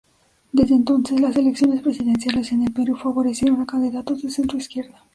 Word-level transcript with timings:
Desde 0.51 0.73
entonces 0.73 1.19
las 1.21 1.35
elecciones 1.35 1.83
presidenciales 1.83 2.51
en 2.51 2.63
el 2.63 2.73
Perú 2.73 2.95
favorecieron 2.97 3.61
a 3.61 3.67
candidatos 3.67 4.23
de 4.23 4.31
centro 4.31 4.57
izquierda. 4.57 4.99